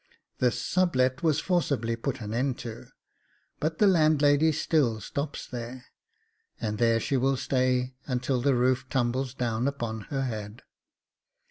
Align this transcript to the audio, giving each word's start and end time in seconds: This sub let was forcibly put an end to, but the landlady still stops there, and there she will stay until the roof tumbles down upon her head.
This 0.39 0.59
sub 0.59 0.95
let 0.95 1.21
was 1.21 1.39
forcibly 1.39 1.95
put 1.95 2.21
an 2.21 2.33
end 2.33 2.57
to, 2.65 2.87
but 3.59 3.77
the 3.77 3.85
landlady 3.85 4.51
still 4.51 4.99
stops 4.99 5.45
there, 5.45 5.85
and 6.59 6.79
there 6.79 6.99
she 6.99 7.17
will 7.17 7.37
stay 7.37 7.93
until 8.07 8.41
the 8.41 8.55
roof 8.55 8.89
tumbles 8.89 9.35
down 9.35 9.67
upon 9.67 10.01
her 10.09 10.23
head. 10.23 10.63